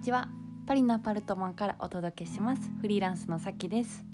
[0.00, 0.28] ちは。
[0.66, 2.62] パリのアパルトマンからお届けします。
[2.80, 4.06] フリーランスのさきです。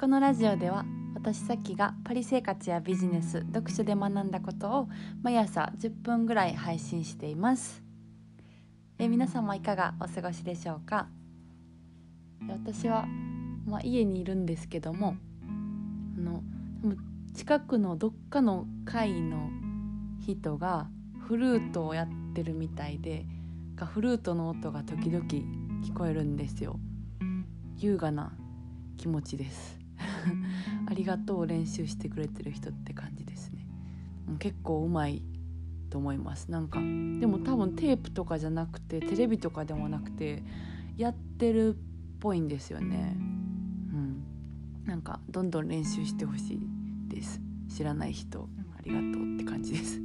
[0.00, 0.84] このラジオでは
[1.14, 4.88] 私さきがパリ生活やビジネス読書で学んだことを
[5.22, 7.84] 毎朝10分ぐらい配信しています。
[8.98, 11.06] え皆様いかがお過ごしでしょうか？
[12.48, 13.06] 私は、
[13.66, 15.14] まあ、家にいるんですけども
[16.18, 16.42] あの
[17.32, 19.50] 近くのどっかの会の
[20.18, 20.88] 人が
[21.28, 23.24] フルートをやってるみたいで
[23.86, 26.78] フルートの音が時々聞こえるんですよ。
[27.76, 28.32] 優雅な
[28.96, 29.78] 気持ちです。
[30.86, 33.66] ありがとう練習してくれてる人って感じですね。
[34.38, 35.22] 結構うまい
[35.88, 36.50] と思います。
[36.50, 40.42] なんかでも多分テープとかじゃなくてテレビとかでもなくて
[40.96, 41.78] やってるっ
[42.20, 43.16] ぽいんですよね。
[43.18, 44.22] うん。
[44.84, 46.60] なんかどんどん練習してほしい
[47.08, 47.40] です。
[47.68, 50.00] 知らない人ありがとうって感じです。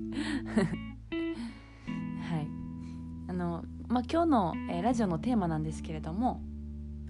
[3.35, 6.41] のまあ今日の、えー、ラジオのテーマなんですけれども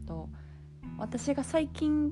[0.06, 0.30] と
[0.98, 2.12] 私が最近っ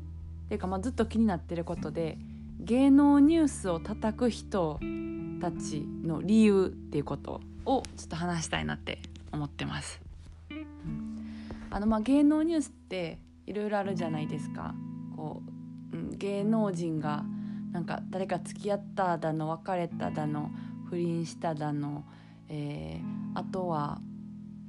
[0.49, 2.17] ていうか、まあ、ずっと気になってることで
[2.59, 4.79] 芸能ニュースを叩く人
[5.41, 8.99] たちの理由っていうことをちょっと話したいなって
[9.31, 10.01] 思ってます。
[11.69, 14.75] あのまあ芸能ニュースっていろいろあるじゃないですか。
[15.15, 15.41] こ
[15.91, 17.25] う、うん、芸能人が
[17.71, 20.51] なんか誰か付き合っただの別れただの
[20.89, 22.05] 不倫しただの、
[22.49, 23.99] えー、あとは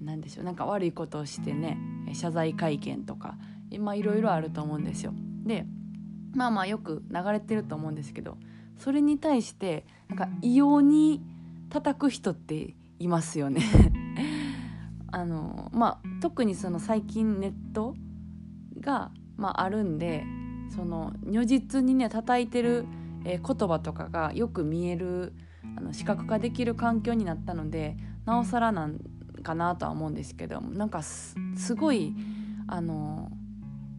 [0.01, 1.79] 何でしょうなんか悪いことをしてね
[2.13, 3.37] 謝罪会見とか
[3.71, 5.13] 今いろいろあると思うんですよ。
[5.45, 5.67] で
[6.35, 8.37] まあまあよく流れてると思うんですけど
[8.79, 11.23] それに対してなんか異様に
[11.71, 13.63] 叩く人っていますよね
[15.13, 17.95] あのまあ特にその最近ネット
[18.81, 20.25] が、まあ、あるんで
[20.75, 22.87] その如実にね叩いてる、
[23.25, 25.33] えー、言葉とかがよく見える
[25.77, 29.01] あの視覚化できる環境になったのでなおさらなん
[29.43, 31.37] かなとは思うんですけどなんかす
[31.75, 32.15] ごい
[32.67, 33.31] あの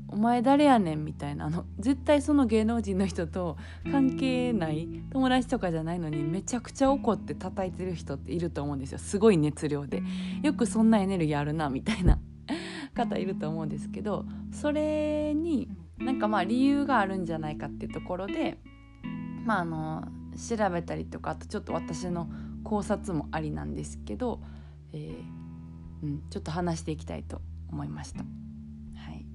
[0.08, 3.58] お前誰やねんみたいなあの絶対その芸能人の人と
[3.92, 8.98] 関係ない友達とかじゃないのにめちゃくちゃ怒って叩いてる人っていると思うんですよ。
[8.98, 10.04] すごい熱量で。
[10.42, 12.20] よくそんなエネルギーあるなみたいな。
[12.96, 15.70] 方いると思うんですけどそれに
[16.00, 18.58] なんかまあ理由があるんじゃないかっていうところで
[19.46, 22.30] まああの調べたりとかあとちょっと私の
[22.64, 24.42] 考察もありなんですけど、
[24.94, 27.42] えーうん、ちょっと話していきたいと
[27.72, 28.20] 思いました。
[28.20, 29.26] はい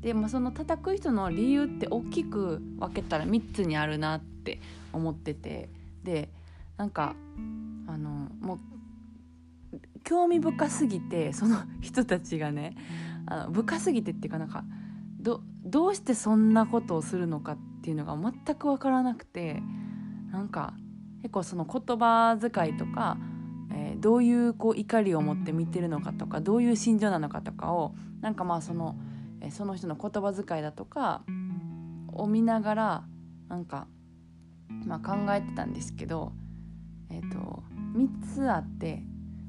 [0.00, 4.60] でまあ、その叩く人の理由って大きく分けたら3つにあるなって
[4.92, 5.68] 思ってて
[6.04, 6.30] で
[6.76, 7.16] なんか
[7.86, 12.76] あのもう興味深すぎてその人たちがね
[13.26, 14.64] あの深すぎてっていうかなんか
[15.18, 19.60] どどうしてそんなことをするのかっていうのが全く分からなくて
[20.36, 20.74] なんか
[21.22, 23.16] 結構その言葉遣いとか、
[23.72, 28.96] えー、どういうこう怒りを持って見てるのかとかどういう心情なのかとかをなんかまあその、
[29.40, 31.22] えー、その人の言葉遣いだとか
[32.12, 33.04] を見ながら
[33.48, 33.86] なんか、
[34.84, 36.32] まあ、考えてたんですけど、
[37.10, 37.62] えーと、
[37.96, 39.02] 3つあって、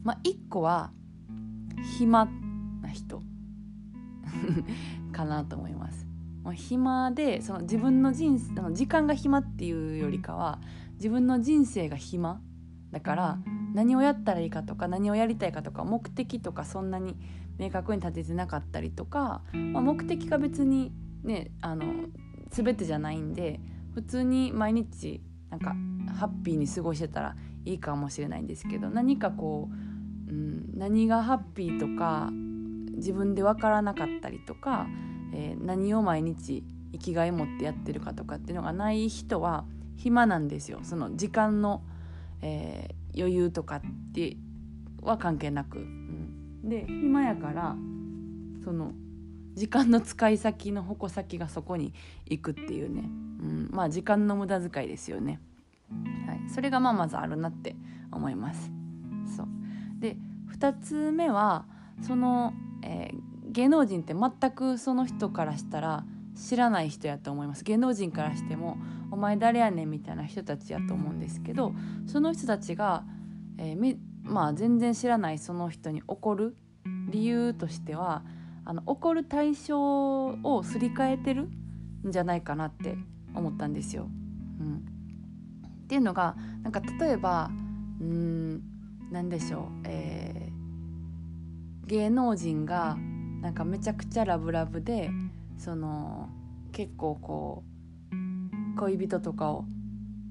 [0.06, 0.92] まあ、1個は
[1.98, 2.30] 暇
[2.82, 3.22] な人
[5.12, 6.07] かなと思います。
[6.48, 10.62] もう暇でその自分の人あの時間が暇っていうよりかは
[10.94, 12.40] 自分の人生が暇
[12.90, 13.38] だから
[13.74, 17.18] 何をやったらいいかとか何をやりたいかとか目的とかそんなに
[17.58, 21.84] 明確に立ててなかったりとか、まあ、目的が別にねあの
[22.50, 23.60] 全てじゃないんで
[23.94, 25.76] 普通に毎日なんか
[26.18, 29.68] ハッピーに過ごしてたらいいかもしれないんですけど何かこ
[30.30, 32.30] う、うん、何がハッピーとか
[32.96, 34.88] 自分で分からなかったりとか、
[35.34, 39.66] えー、何を毎日生きがい持ってやってるかとかっていうのがない人は
[39.98, 41.82] 暇なんですよその時間の、
[42.42, 43.82] えー、余裕とかっ
[44.14, 44.38] て
[45.02, 45.80] は関係なく。
[45.80, 47.76] うん、で暇やから
[48.64, 48.94] その
[49.54, 51.94] 時間の使い先の矛先がそこに
[52.28, 53.10] 行くっていうね、
[53.42, 55.40] うん、まあ時間の無駄遣いですよね。
[56.28, 57.76] はい、それがまあまずあるなって
[58.12, 58.72] 思います。
[59.36, 59.48] そう
[60.00, 60.18] で
[60.52, 61.66] 2つ目は
[62.02, 62.54] その
[62.84, 66.06] えー、芸能人って全くその人からしたら
[66.36, 68.78] 知らない人やと思います芸能人からしても
[69.10, 71.74] 「お前誰やねん」みたいな人たちやと思うんですけど
[72.06, 73.04] その人たちが、
[73.58, 76.56] えー、まあ全然知らないその人に怒る
[77.10, 78.24] 理由としては
[78.64, 81.50] あの怒る対象をすり替えてる
[82.08, 82.96] んじゃないかなって
[83.34, 84.08] 思ったんですよ。
[84.60, 87.50] うん、っていうのがなんか例えば
[88.00, 88.62] うん
[89.10, 90.58] 何でしょう、えー
[91.88, 92.98] 芸能人が
[93.42, 95.10] なんかめちゃくちゃラブラブで
[95.58, 96.30] その
[96.72, 99.66] 結構こう恋人とかを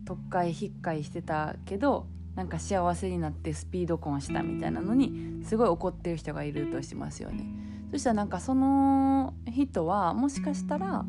[0.04, 2.06] 特会引っかいしてたけど
[2.36, 7.44] なんか幸せになってスピード婚したみたいなのにすごい怒ってる人がいるとしますよね。
[7.92, 11.04] そしたらなんかその人はもしかしたら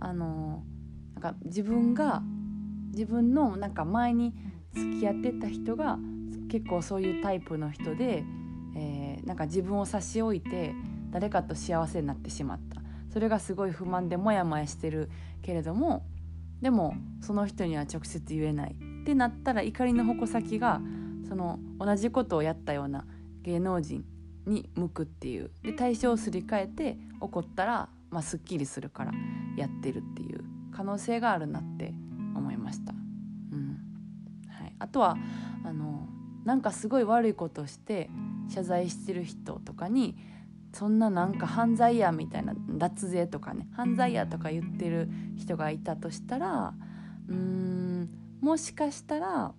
[0.00, 0.62] あの
[1.14, 2.22] なんか自分が
[2.92, 4.34] 自分のなんか前に
[4.74, 5.98] 付き合ってた人が
[6.50, 8.24] 結構そういうタイプの人で、
[8.76, 10.74] えー、なんか自分を差し置いて
[11.10, 12.80] 誰かと幸せになってしまった。
[13.12, 15.10] それがすごい不満でモヤモヤしてる
[15.42, 16.04] けれども
[16.60, 20.80] でもその人には直接言えないってなったら怒りの矛先が
[21.28, 23.06] その同じことをやったような
[23.42, 24.04] 芸能人
[24.46, 25.50] に向くっていう。
[25.62, 29.12] で対象をすり替えて怒ったら、まあ、すっきりするから
[29.56, 30.44] やってるっていう。
[30.78, 31.92] 可能性があるなって
[32.36, 32.92] 思いました。
[32.92, 33.78] うん。
[34.48, 35.16] はい、あとは
[35.64, 36.06] あの
[36.44, 38.08] なんかすごい悪いことをして
[38.48, 40.16] 謝罪してる人とかに
[40.72, 46.74] そんななんか犯罪やみたいな脱税とかね犯罪やとか言ってる人がいたとしたら
[47.28, 48.08] うーん
[48.40, 49.52] もしかしたら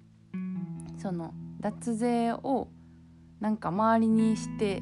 [0.97, 2.69] その脱税を
[3.39, 4.81] なんか周りにして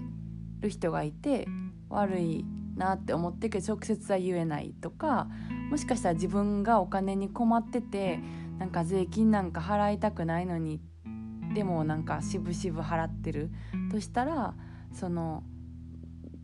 [0.59, 1.47] る人がいて
[1.89, 2.45] 悪い
[2.75, 5.27] なって思ってけど直接は言えないとか
[5.69, 8.19] もしかしたら自分がお金に困ってて
[8.59, 10.79] なんか税金なんか払いたくないのに
[11.53, 13.49] でもなんか渋々払ってる
[13.91, 14.53] としたら
[14.93, 15.43] その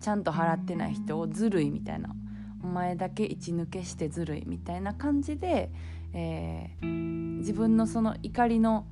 [0.03, 2.13] ちゃんと払ってない人をずるいみたいな。
[2.61, 5.69] お前だけ一抜けしてずるいみたいな感じで、
[6.13, 8.85] えー、自分のその怒りの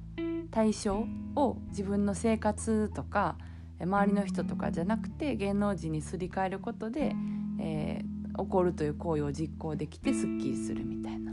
[0.51, 1.05] 対象
[1.35, 3.37] を自分の生活とか
[3.81, 7.15] 周りの人とかじゃなくて芸能人にすり替えることで、
[7.59, 11.31] えー、怒るという行為を実行できてすっきりするみたいな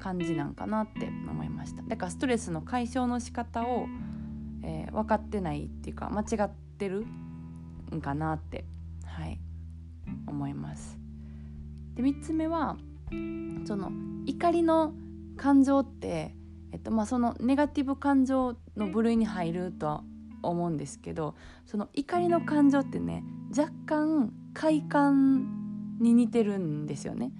[0.00, 1.82] 感じなんかなって思いました。
[1.82, 3.86] だからストレスの解消の仕方を、
[4.62, 7.04] えー、分かってないっていうか間違ってる
[7.94, 8.64] んかなって
[9.18, 9.40] はい。
[10.26, 10.98] 思います。
[11.94, 12.76] で3つ目は
[13.66, 13.90] その
[14.26, 14.94] 怒りの
[15.36, 16.34] 感情って
[16.70, 20.02] えっとまあ、そのネガティブ感情の部類に入るとは
[20.42, 21.34] 思うんですけど
[21.64, 23.24] その怒りの感情ってね
[23.56, 27.32] 若干快感に似てるんですよね。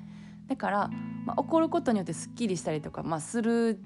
[0.47, 0.91] だから、
[1.27, 3.79] まあ、怒ることによってすっきりしたりとか、まあ、する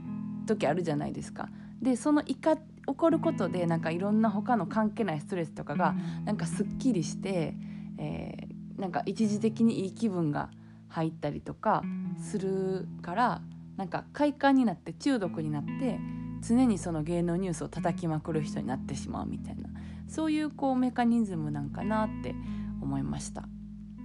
[0.47, 1.49] 時あるじゃないですか。
[1.83, 2.57] でその怒
[2.87, 5.95] 怒ることでなんかいろんな他の関係ないストレスとかが
[6.25, 7.57] なんかすっきりして、
[8.03, 10.51] えー、なんか一時的にいい気分が
[10.89, 11.83] 入ったりとか
[12.21, 13.43] するから
[13.77, 15.99] なんか快感になって中毒になって
[16.43, 19.69] 常にその芸能ニュースを叩きまくる人になってしまうみたいな
[20.09, 22.35] そういうこうメカニズムなんかなって
[22.83, 23.45] 思いました。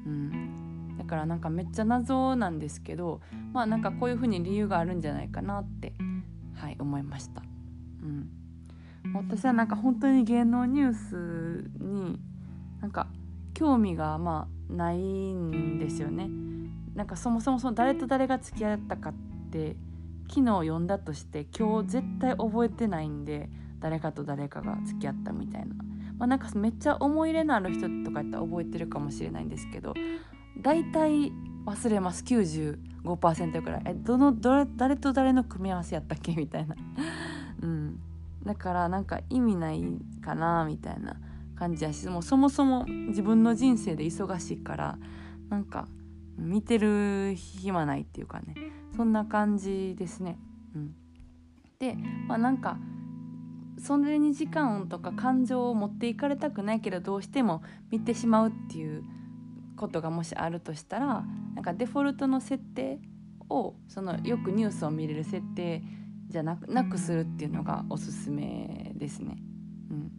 [0.06, 3.20] うん、だからなんかめっちゃ謎なんですけど
[3.52, 5.94] まあなんかこういうふうに理由があるんじゃないかなって
[6.54, 7.42] はい思いました。
[8.02, 8.30] うん、
[9.14, 12.22] 私はなんか本当に芸能ニュースに
[12.80, 13.08] なんか
[13.58, 16.30] 興味がまあないんですよね。
[16.94, 19.14] なんかそもそもその誰と誰が付き合ったかっ
[19.52, 19.76] て
[20.30, 23.50] 昨日読んだとして今日絶対覚えてないんで
[23.80, 25.74] 誰かと誰かが付き合ったみたいな、
[26.20, 29.96] まあ、なんかめっちゃ思い入れのある人とかやったら覚えてるかもしれないんですけど
[30.62, 31.32] 大体
[31.66, 32.24] 忘れます。
[32.26, 33.82] 95%くらい。
[33.86, 36.36] えどのどれ誰と誰の組み合わせやったっけ？
[36.36, 36.76] みたいな。
[37.62, 38.00] うん。
[38.46, 39.84] だからなんか意味ない
[40.22, 41.18] かなみたいな。
[41.58, 44.98] 感じやしもうそもそも自分の人生で忙しいから
[45.50, 45.88] なんか
[46.38, 48.56] 見てる暇ないっていうかね
[48.96, 50.38] そんな感じですね。
[50.76, 50.96] うん、
[51.80, 51.96] で
[52.28, 52.78] まあなんか
[53.80, 59.04] それに時間とか感情を持っていかれたくないけどどうしても見てしまうっていう
[59.76, 61.24] ことがもしあるとしたら
[61.56, 63.00] なんかデフォルトの設定
[63.50, 65.84] をそのよくニュースを見れる設定
[66.28, 69.38] じゃなくなくするっていうのがおすすめですね。
[69.90, 70.12] うん、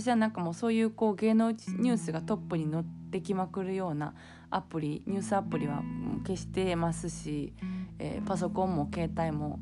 [0.00, 4.14] 私はなんかもうそういうこう芸能ニュースがトップに載ってきまくるような
[4.48, 5.82] アプリニュースアプリは
[6.26, 7.52] 消してますし、
[7.98, 9.60] えー、パソコンも携帯も、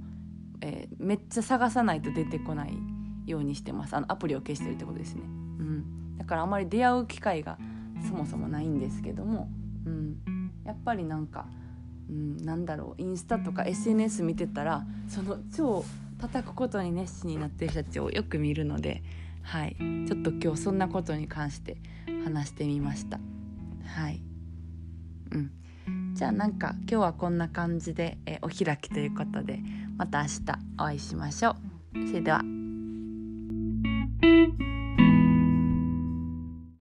[0.61, 2.78] えー、めっちゃ探さないと出てこない
[3.26, 3.95] ようにしてます。
[3.95, 7.59] あのアプリを消してるってことですね、うん、だからあまり出会う機会が
[8.09, 9.49] そもそもないんですけども、
[9.87, 11.47] うん、やっぱりなんか、
[12.09, 15.85] うん、なんだろうインスタとか SNS 見てたらその超
[16.21, 19.02] 叩くことに熱心になってる人たちをよく見るので、
[19.50, 19.76] はい、
[20.07, 21.78] ちょっと今日そんなことに関して
[22.23, 23.19] 話してみました。
[23.87, 24.23] はい
[25.33, 25.50] うん
[26.14, 29.61] じゃあなんか今日はこんな感じで、えお開きということで
[29.97, 30.40] また明日
[30.78, 31.57] お会いしましょ
[31.95, 32.09] う。
[32.09, 32.43] それでは